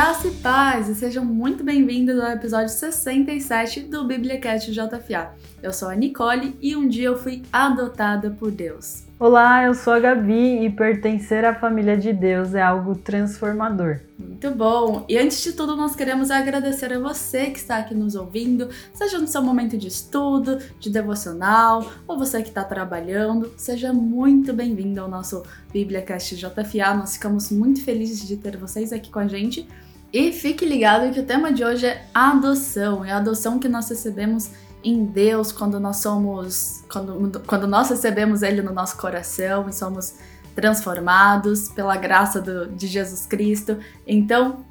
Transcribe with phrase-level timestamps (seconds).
[0.00, 5.32] Graça e paz, e sejam muito bem-vindos ao episódio 67 do BibliaCast JFA.
[5.62, 9.04] Eu sou a Nicole e um dia eu fui adotada por Deus.
[9.18, 14.00] Olá, eu sou a Gabi e pertencer à família de Deus é algo transformador.
[14.18, 15.04] Muito bom!
[15.06, 19.18] E antes de tudo, nós queremos agradecer a você que está aqui nos ouvindo, seja
[19.18, 23.52] no seu momento de estudo, de devocional, ou você que está trabalhando.
[23.54, 26.94] Seja muito bem-vindo ao nosso BibliaCast JFA.
[26.94, 29.68] Nós ficamos muito felizes de ter vocês aqui com a gente.
[30.12, 33.88] E fique ligado que o tema de hoje é adoção, é a adoção que nós
[33.88, 34.50] recebemos
[34.82, 40.14] em Deus quando nós somos, quando, quando nós recebemos Ele no nosso coração e somos
[40.54, 43.78] transformados pela graça do, de Jesus Cristo.
[44.06, 44.64] Então,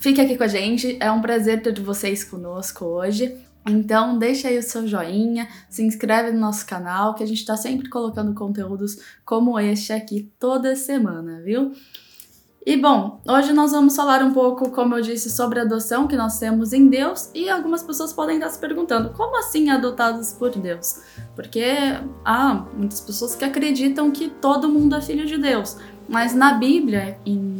[0.00, 3.36] fique aqui com a gente, é um prazer ter vocês conosco hoje.
[3.68, 7.56] Então, deixa aí o seu joinha, se inscreve no nosso canal, que a gente está
[7.56, 11.72] sempre colocando conteúdos como este aqui toda semana, viu?
[12.68, 16.14] E bom, hoje nós vamos falar um pouco, como eu disse, sobre a adoção que
[16.14, 20.50] nós temos em Deus e algumas pessoas podem estar se perguntando, como assim adotados por
[20.50, 21.00] Deus?
[21.34, 21.64] Porque
[22.22, 27.18] há muitas pessoas que acreditam que todo mundo é filho de Deus, mas na Bíblia,
[27.24, 27.58] em,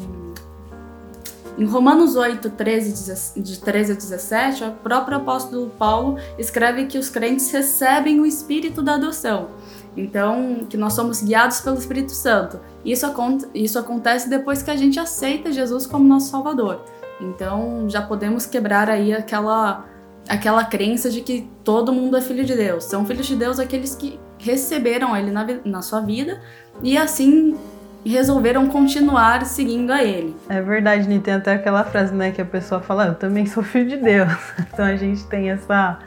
[1.57, 7.09] em Romanos 8, 13, de 13 a 17, o próprio apóstolo Paulo escreve que os
[7.09, 9.49] crentes recebem o espírito da adoção.
[9.97, 12.61] Então, que nós somos guiados pelo Espírito Santo.
[12.85, 13.07] Isso,
[13.55, 16.85] isso acontece depois que a gente aceita Jesus como nosso Salvador.
[17.21, 19.87] Então, já podemos quebrar aí aquela,
[20.29, 22.85] aquela crença de que todo mundo é filho de Deus.
[22.85, 26.41] São filhos de Deus aqueles que receberam Ele na, na sua vida
[26.83, 27.57] e assim
[28.05, 30.37] resolveram continuar seguindo a Ele.
[30.49, 33.63] É verdade, Ni, tem até aquela frase, né, que a pessoa fala, eu também sou
[33.63, 34.29] filho de Deus.
[34.73, 35.99] Então a gente tem essa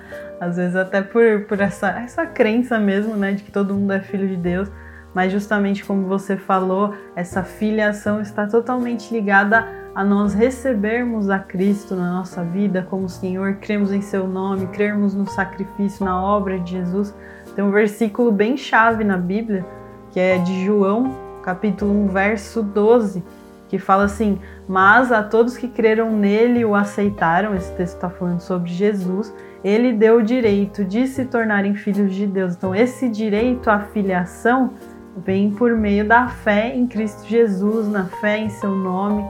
[0.41, 3.99] às vezes até por, por essa, essa crença mesmo, né, de que todo mundo é
[3.99, 4.71] filho de Deus,
[5.13, 11.95] mas justamente como você falou, essa filiação está totalmente ligada a nós recebermos a Cristo
[11.95, 16.71] na nossa vida como Senhor, cremos em seu nome, crermos no sacrifício, na obra de
[16.71, 17.13] Jesus.
[17.55, 19.63] Tem um versículo bem chave na Bíblia,
[20.11, 23.23] que é de João, capítulo 1, verso 12,
[23.67, 28.39] que fala assim: Mas a todos que creram nele o aceitaram, esse texto está falando
[28.39, 32.55] sobre Jesus, ele deu o direito de se tornarem filhos de Deus.
[32.55, 34.71] Então, esse direito à filiação
[35.17, 39.25] vem por meio da fé em Cristo Jesus, na fé em seu nome.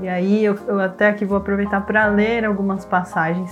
[0.00, 3.50] E aí, eu, eu até aqui vou aproveitar para ler algumas passagens.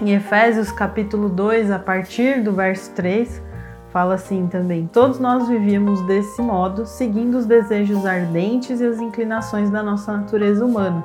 [0.00, 3.49] Em Efésios capítulo 2, a partir do verso 3,
[3.92, 9.70] fala assim também: Todos nós vivíamos desse modo, seguindo os desejos ardentes e as inclinações
[9.70, 11.04] da nossa natureza humana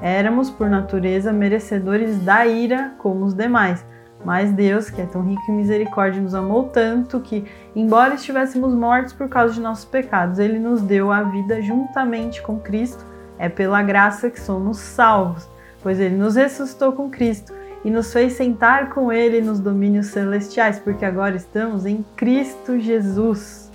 [0.00, 3.84] Éramos, por natureza, merecedores da ira como os demais.
[4.24, 9.14] Mas Deus, que é tão rico em misericórdia, nos amou tanto que, embora estivéssemos mortos
[9.14, 13.04] por causa de nossos pecados, Ele nos deu a vida juntamente com Cristo.
[13.38, 15.48] É pela graça que somos salvos,
[15.82, 17.52] pois Ele nos ressuscitou com Cristo
[17.84, 23.70] e nos fez sentar com Ele nos domínios celestiais, porque agora estamos em Cristo Jesus.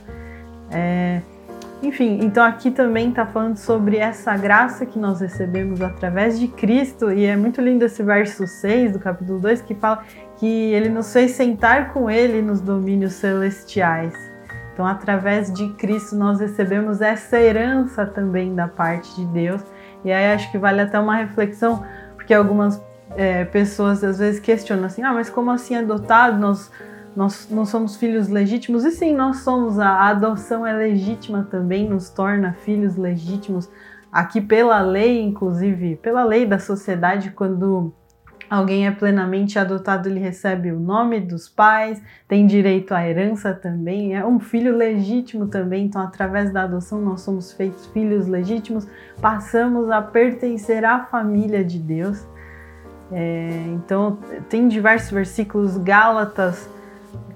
[0.71, 1.21] É,
[1.81, 7.11] enfim, então aqui também está falando sobre essa graça que nós recebemos através de Cristo,
[7.11, 10.03] e é muito lindo esse verso 6 do capítulo 2 que fala
[10.37, 14.13] que ele nos fez sentar com ele nos domínios celestiais.
[14.73, 19.61] Então, através de Cristo, nós recebemos essa herança também da parte de Deus.
[20.05, 21.83] E aí acho que vale até uma reflexão,
[22.15, 22.81] porque algumas
[23.15, 26.37] é, pessoas às vezes questionam assim: ah, mas como assim adotado?
[26.37, 26.71] Nós
[27.15, 29.79] nós não somos filhos legítimos, e sim, nós somos.
[29.79, 33.69] A adoção é legítima também, nos torna filhos legítimos.
[34.11, 37.93] Aqui, pela lei, inclusive, pela lei da sociedade, quando
[38.49, 44.15] alguém é plenamente adotado, ele recebe o nome dos pais, tem direito à herança também,
[44.15, 45.85] é um filho legítimo também.
[45.85, 48.87] Então, através da adoção, nós somos feitos filhos legítimos,
[49.21, 52.25] passamos a pertencer à família de Deus.
[53.11, 54.17] É, então,
[54.49, 56.69] tem diversos versículos, Gálatas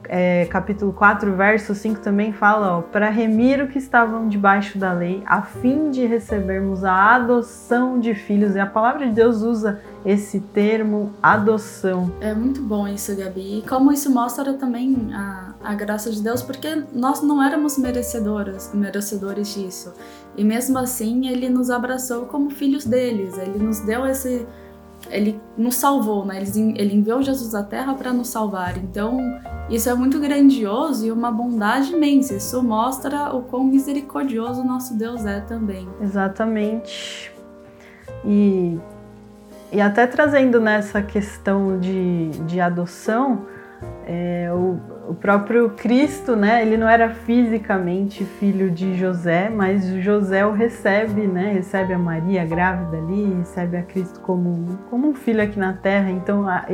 [0.08, 5.24] é, capítulo 4, verso 5 também fala, para remir o que estavam debaixo da lei,
[5.26, 8.56] a fim de recebermos a adoção de filhos.
[8.56, 12.12] E a palavra de Deus usa esse termo adoção.
[12.20, 13.60] É muito bom isso, Gabi.
[13.60, 18.72] E como isso mostra também a, a graça de Deus, porque nós não éramos merecedoras,
[18.74, 19.94] merecedores disso.
[20.36, 23.38] E mesmo assim, ele nos abraçou como filhos deles.
[23.38, 24.46] Ele nos deu esse
[25.10, 26.42] ele nos salvou, né?
[26.42, 28.78] Ele, enviou Jesus à Terra para nos salvar.
[28.78, 29.18] Então,
[29.70, 32.36] isso é muito grandioso e uma bondade imensa.
[32.36, 35.88] Isso mostra o quão misericordioso nosso Deus é também.
[36.02, 37.32] Exatamente.
[38.26, 38.80] E,
[39.72, 43.46] e até trazendo nessa questão de, de adoção,
[44.06, 50.46] É, o, o, próprio Cristo, né, ele não era fisicamente filho de José, mas José
[50.46, 55.42] o recebe, né, recebe a Maria grávida ali, recebe a Cristo como, como um filho
[55.42, 56.12] aqui na terra.
[56.12, 56.66] Então, a,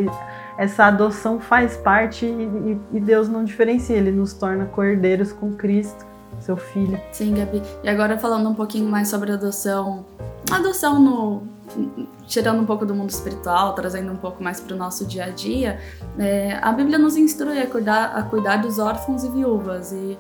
[0.58, 6.06] essa adoção faz parte e, e Deus não diferencia, ele nos torna cordeiros com Cristo,
[6.40, 7.00] seu filho.
[7.12, 7.62] Sim, Gabi.
[7.84, 10.06] E agora falando um pouquinho mais sobre adoção,
[10.52, 11.59] adoção no
[12.28, 15.30] tirando um pouco do mundo espiritual, trazendo um pouco mais para o nosso dia a
[15.30, 15.80] dia,
[16.18, 19.92] é, a Bíblia nos instrui a cuidar, a cuidar dos órfãos e viúvas.
[19.92, 20.18] E,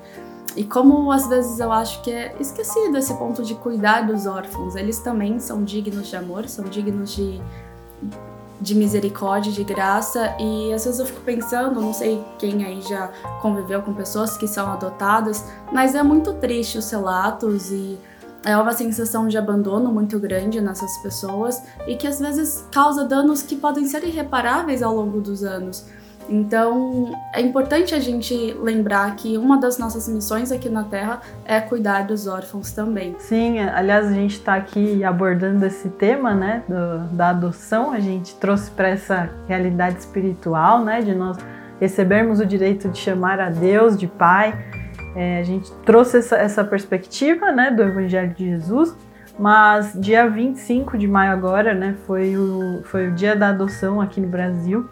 [0.55, 4.75] e como às vezes eu acho que é esquecido esse ponto de cuidar dos órfãos,
[4.75, 7.39] eles também são dignos de amor, são dignos de,
[8.59, 10.35] de misericórdia, de graça.
[10.39, 13.09] E às vezes eu fico pensando, não sei quem aí já
[13.41, 17.97] conviveu com pessoas que são adotadas, mas é muito triste os relatos e
[18.45, 23.41] é uma sensação de abandono muito grande nessas pessoas e que às vezes causa danos
[23.41, 25.85] que podem ser irreparáveis ao longo dos anos.
[26.29, 31.59] Então, é importante a gente lembrar que uma das nossas missões aqui na Terra é
[31.59, 33.15] cuidar dos órfãos também.
[33.17, 37.91] Sim, aliás, a gente está aqui abordando esse tema, né, do, da adoção.
[37.91, 41.37] A gente trouxe para essa realidade espiritual, né, de nós
[41.79, 44.53] recebermos o direito de chamar a Deus de Pai
[45.19, 48.95] é, a gente trouxe essa, essa perspectiva né, do Evangelho de Jesus,
[49.37, 54.21] mas dia 25 de maio agora né, foi, o, foi o dia da adoção aqui
[54.21, 54.87] no Brasil.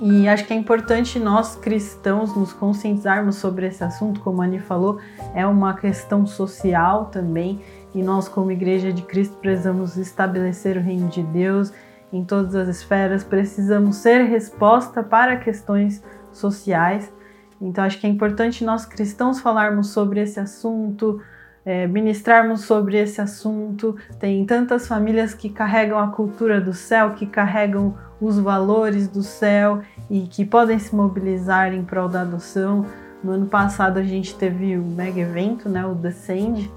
[0.00, 4.60] E acho que é importante nós cristãos nos conscientizarmos sobre esse assunto, como a Ani
[4.60, 5.00] falou,
[5.34, 7.60] é uma questão social também,
[7.92, 11.72] e nós, como Igreja de Cristo, precisamos estabelecer o reino de Deus
[12.12, 16.02] em todas as esferas, precisamos ser resposta para questões
[16.32, 17.12] sociais.
[17.60, 21.20] Então, acho que é importante nós cristãos falarmos sobre esse assunto,
[21.64, 23.96] é, ministrarmos sobre esse assunto.
[24.18, 29.82] Tem tantas famílias que carregam a cultura do céu, que carregam os valores do céu
[30.08, 32.86] e que podem se mobilizar em prol da adoção.
[33.22, 36.70] No ano passado a gente teve o mega evento, né, o Descend,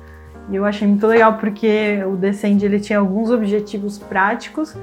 [0.49, 4.75] e eu achei muito legal porque o Descend ele tinha alguns objetivos práticos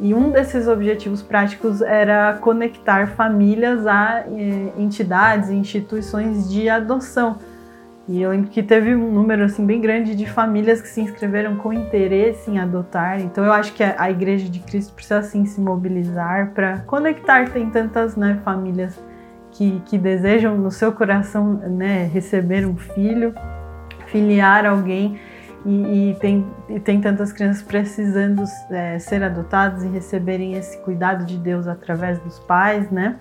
[0.00, 7.38] e um desses objetivos práticos era conectar famílias a eh, entidades instituições de adoção.
[8.06, 11.56] E eu lembro que teve um número assim bem grande de famílias que se inscreveram
[11.56, 13.20] com interesse em adotar.
[13.20, 17.48] Então eu acho que a Igreja de Cristo precisa assim se mobilizar para conectar.
[17.48, 19.02] Tem tantas né, famílias
[19.52, 23.34] que, que desejam no seu coração né, receber um filho,
[24.06, 25.18] filiar alguém
[25.64, 31.24] e, e, tem, e tem tantas crianças precisando é, ser adotadas e receberem esse cuidado
[31.24, 33.16] de Deus através dos pais, né?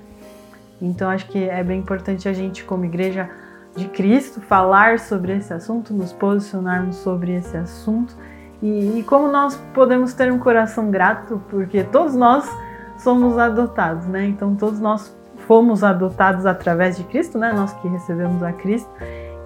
[0.81, 3.30] Então acho que é bem importante a gente, como igreja
[3.75, 8.16] de Cristo, falar sobre esse assunto, nos posicionarmos sobre esse assunto
[8.62, 12.50] e, e como nós podemos ter um coração grato, porque todos nós
[12.98, 14.25] somos adotados, né?
[14.28, 15.16] Então todos nós
[15.48, 17.54] fomos adotados através de Cristo, né?
[17.54, 18.90] Nós que recebemos a Cristo.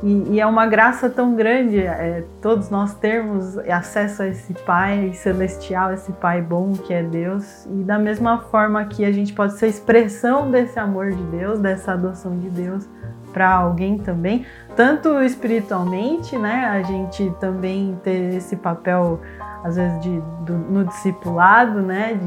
[0.04, 5.12] E, e, é uma graça tão grande é, todos nós termos acesso a esse Pai
[5.14, 7.66] celestial, esse Pai bom que é Deus.
[7.66, 11.94] E da mesma forma que a gente pode ser expressão desse amor de Deus, dessa
[11.94, 12.88] adoção de Deus
[13.34, 14.46] para alguém também,
[14.76, 16.66] tanto espiritualmente, né?
[16.66, 19.20] A gente também ter esse papel,
[19.64, 22.20] às vezes, de, do, no discipulado, né?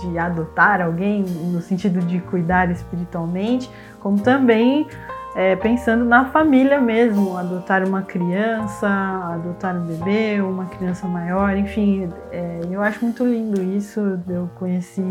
[0.00, 4.86] De, de adotar alguém no sentido de cuidar espiritualmente, como também
[5.34, 8.88] é, pensando na família mesmo, adotar uma criança,
[9.32, 14.00] adotar um bebê, uma criança maior, enfim, é, eu acho muito lindo isso.
[14.28, 15.04] Eu conheci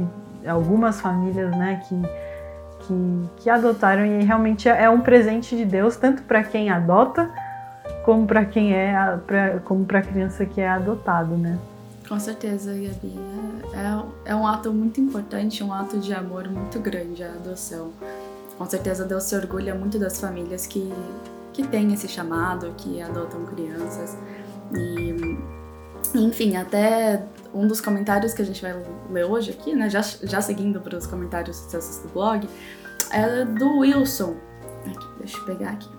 [0.47, 2.01] algumas famílias, né, que,
[2.85, 7.29] que, que adotaram e realmente é um presente de Deus tanto para quem adota
[8.05, 11.57] como para quem é, pra, como para a criança que é adotado, né?
[12.07, 13.17] Com certeza, Gabi.
[13.73, 17.91] É, é, é um ato muito importante, um ato de amor muito grande a adoção
[18.57, 20.91] com certeza Deus se orgulha muito das famílias que,
[21.51, 24.17] que têm esse chamado, que adotam crianças.
[24.72, 25.38] E,
[26.15, 28.75] enfim, até um dos comentários que a gente vai
[29.12, 32.48] ler hoje aqui, né, já, já seguindo para os comentários sucessos do blog,
[33.12, 34.36] é do Wilson.
[34.86, 35.89] Aqui, deixa eu pegar aqui.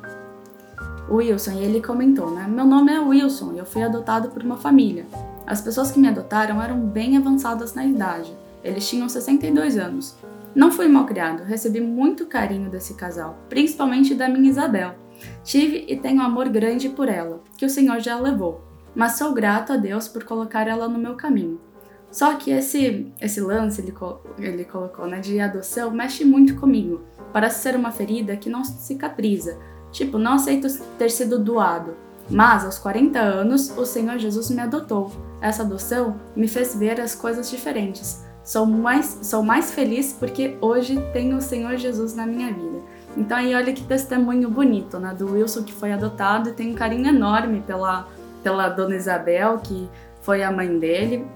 [1.08, 2.46] O Wilson, e ele comentou, né?
[2.48, 5.06] Meu nome é Wilson e eu fui adotado por uma família.
[5.46, 8.34] As pessoas que me adotaram eram bem avançadas na idade.
[8.62, 10.16] Eles tinham 62 anos.
[10.54, 14.94] Não fui mal criado, recebi muito carinho desse casal, principalmente da minha Isabel.
[15.42, 18.62] Tive e tenho amor grande por ela, que o Senhor já levou,
[18.94, 21.60] mas sou grato a Deus por colocar ela no meu caminho.
[22.08, 23.92] Só que esse, esse lance, ele,
[24.38, 27.02] ele colocou, né, de adoção, mexe muito comigo.
[27.32, 29.58] Parece ser uma ferida que não cicatriza.
[29.90, 31.96] Tipo, não aceito ter sido doado.
[32.30, 35.10] Mas, aos 40 anos, o Senhor Jesus me adotou.
[35.40, 41.02] Essa adoção me fez ver as coisas diferentes sou mais, sou mais feliz porque hoje
[41.12, 42.78] tenho o Senhor Jesus na minha vida.
[43.16, 46.74] Então aí olha que testemunho bonito, né, do Wilson que foi adotado e tem um
[46.74, 48.06] carinho enorme pela,
[48.42, 49.88] pela dona Isabel, que
[50.20, 51.26] foi a mãe dele.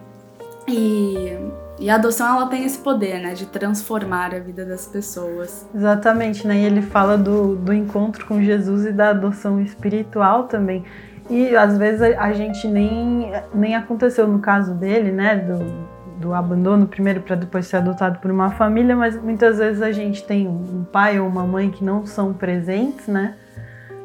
[0.67, 1.39] E,
[1.79, 5.67] e a adoção ela tem esse poder, né, de transformar a vida das pessoas.
[5.75, 6.59] Exatamente, né?
[6.59, 10.85] E ele fala do, do encontro com Jesus e da adoção espiritual também.
[11.31, 15.37] E às vezes a, gente nem, nem aconteceu no caso dele, né?
[15.37, 15.89] Do,
[16.19, 20.25] do abandono primeiro para depois ser adotado por uma família, mas muitas vezes a gente
[20.25, 23.35] tem um pai ou uma mãe que não são presentes, né?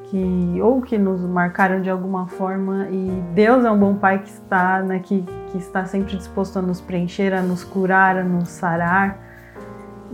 [0.06, 4.30] Que, ou que nos marcaram de alguma forma e Deus é um bom pai que
[4.30, 8.50] está, né, que, que está sempre disposto a nos preencher, a nos curar, a nos
[8.50, 9.18] sarar.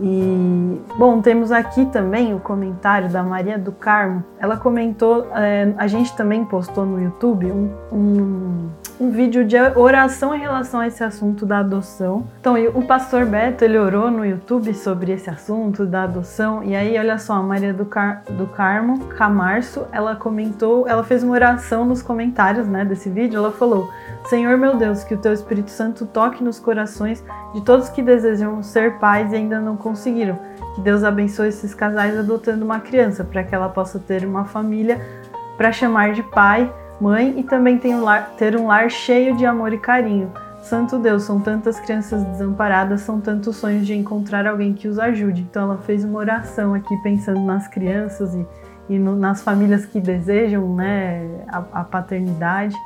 [0.02, 4.24] E, bom, temos aqui também o comentário da Maria do Carmo.
[4.38, 10.34] Ela comentou, é, a gente também postou no YouTube um, um, um, vídeo de oração
[10.34, 12.26] em relação a esse assunto da adoção.
[12.40, 16.62] Então, o pastor Beto, ele orou no YouTube sobre esse assunto da adoção.
[16.62, 21.22] E aí, olha só, a Maria do, Car do Carmo Camarço, ela comentou, ela fez
[21.22, 23.38] uma oração nos comentários né, desse vídeo.
[23.38, 23.90] Ela falou:
[24.26, 28.62] Senhor meu Deus, que o teu Espírito Santo toque nos corações de todos que desejam
[28.62, 30.38] ser pais e ainda não conseguiram.
[30.74, 35.00] Que Deus abençoe esses casais adotando uma criança, para que ela possa ter uma família
[35.56, 39.46] para chamar de pai, mãe e também ter um, lar, ter um lar cheio de
[39.46, 40.30] amor e carinho.
[40.62, 45.40] Santo Deus, são tantas crianças desamparadas, são tantos sonhos de encontrar alguém que os ajude.
[45.42, 48.46] Então ela fez uma oração aqui pensando nas crianças e,
[48.88, 52.76] e no, nas famílias que desejam né, a, a paternidade.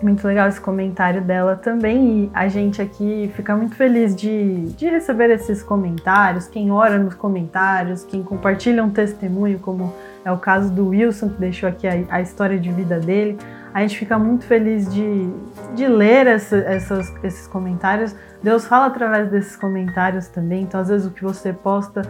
[0.00, 2.24] Muito legal esse comentário dela também.
[2.24, 6.46] E a gente aqui fica muito feliz de, de receber esses comentários.
[6.46, 9.92] Quem ora nos comentários, quem compartilha um testemunho, como
[10.24, 13.38] é o caso do Wilson, que deixou aqui a, a história de vida dele.
[13.72, 15.28] A gente fica muito feliz de,
[15.74, 18.14] de ler essa, essas, esses comentários.
[18.42, 20.62] Deus fala através desses comentários também.
[20.62, 22.02] Então, às vezes, o que você posta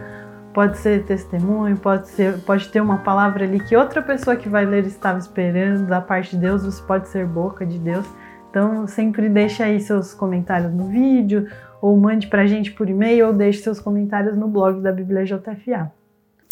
[0.53, 4.65] pode ser testemunho, pode ser, pode ter uma palavra ali que outra pessoa que vai
[4.65, 8.05] ler estava esperando da parte de Deus, você pode ser boca de Deus.
[8.49, 11.47] Então sempre deixe aí seus comentários no vídeo,
[11.81, 15.91] ou mande pra gente por e-mail, ou deixe seus comentários no blog da Bíblia JFA.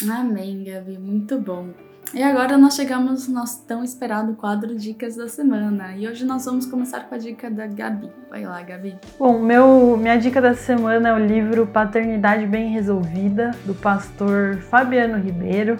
[0.10, 1.70] Amém, Gabi, muito bom.
[2.14, 5.96] E agora nós chegamos no nosso tão esperado quadro Dicas da Semana.
[5.96, 8.12] E hoje nós vamos começar com a dica da Gabi.
[8.30, 8.96] Vai lá, Gabi.
[9.18, 15.18] Bom, meu, minha dica da semana é o livro Paternidade Bem Resolvida, do pastor Fabiano
[15.18, 15.78] Ribeiro.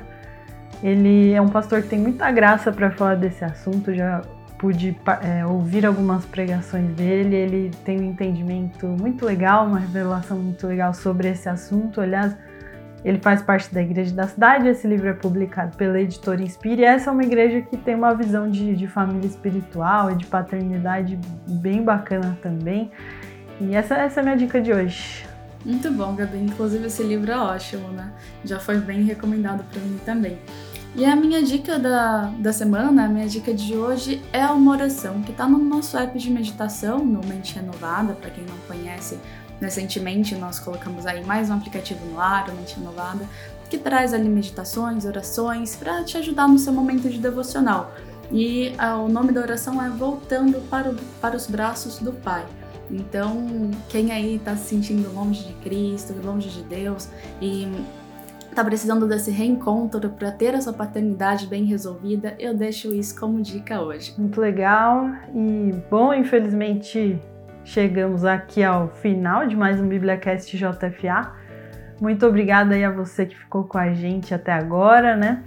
[0.82, 4.22] Ele é um pastor que tem muita graça para falar desse assunto, já
[4.58, 7.36] pude é, ouvir algumas pregações dele.
[7.36, 12.02] Ele tem um entendimento muito legal, uma revelação muito legal sobre esse assunto.
[12.02, 12.36] Aliás,
[13.04, 17.10] ele faz parte da Igreja da Cidade, esse livro é publicado pela editora Inspire, essa
[17.10, 21.84] é uma igreja que tem uma visão de, de família espiritual e de paternidade bem
[21.84, 22.92] bacana também.
[23.60, 25.26] E essa, essa é a minha dica de hoje.
[25.66, 26.38] Muito bom, Gabi.
[26.40, 28.12] Inclusive, esse livro é ótimo, né?
[28.44, 30.38] Já foi bem recomendado para mim também.
[30.96, 35.22] E a minha dica da, da semana, a minha dica de hoje é uma oração
[35.22, 39.18] que está no nosso app de meditação, no Mente Renovada, para quem não conhece
[39.64, 43.26] Recentemente nós colocamos aí mais um aplicativo no ar, Mente Renovada,
[43.70, 47.94] que traz ali meditações, orações para te ajudar no seu momento de devocional.
[48.30, 52.46] E ah, o nome da oração é Voltando para, o, para os Braços do Pai.
[52.92, 57.08] Então, quem aí está se sentindo longe de Cristo, longe de Deus
[57.42, 57.72] e
[58.50, 63.42] está precisando desse reencontro para ter a sua paternidade bem resolvida, eu deixo isso como
[63.42, 64.14] dica hoje.
[64.18, 67.18] Muito legal e bom, infelizmente
[67.64, 71.32] chegamos aqui ao final de mais um BíbliaCast JFA.
[72.02, 75.44] Muito obrigada aí a você que ficou com a gente até agora, né?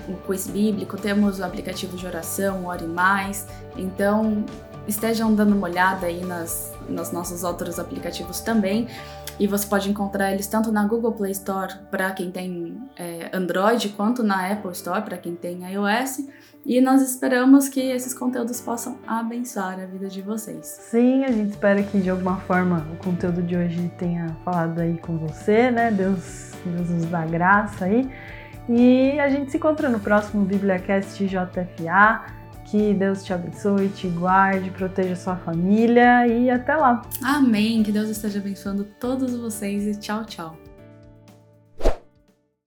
[0.09, 3.47] o Quiz Bíblico, temos o aplicativo de oração, Ore Mais.
[3.77, 4.45] Então
[4.89, 8.89] estejam dando uma olhada aí nas, nos nossos outros aplicativos também.
[9.39, 13.91] E você pode encontrar eles tanto na Google Play Store para quem tem é, Android,
[13.91, 16.27] quanto na Apple Store para quem tem iOS.
[16.67, 20.67] E nós esperamos que esses conteúdos possam abençoar a vida de vocês.
[20.67, 24.99] Sim, a gente espera que de alguma forma o conteúdo de hoje tenha falado aí
[24.99, 25.91] com você, né?
[25.91, 28.11] Deus, Deus nos dá graça aí.
[28.69, 32.38] E a gente se encontra no próximo BíbliaCast JFA.
[32.71, 37.01] Que Deus te abençoe, te guarde, proteja sua família e até lá.
[37.23, 37.83] Amém.
[37.83, 40.68] Que Deus esteja abençoando todos vocês e tchau, tchau.